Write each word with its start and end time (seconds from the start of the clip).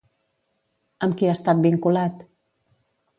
Amb 1.07 1.19
qui 1.19 1.29
ha 1.29 1.35
estat 1.39 1.61
vinculat? 1.65 2.25